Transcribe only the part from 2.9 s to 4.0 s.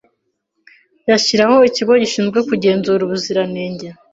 ubuziranenge